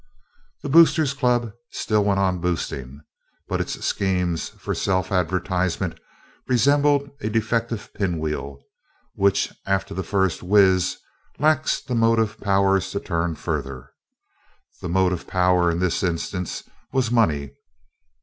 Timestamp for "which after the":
9.13-10.01